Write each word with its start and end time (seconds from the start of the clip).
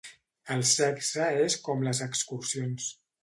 El 0.55 0.63
sexe 0.69 1.27
és 1.43 1.57
com 1.67 1.85
les 1.89 2.01
excursions. 2.09 2.89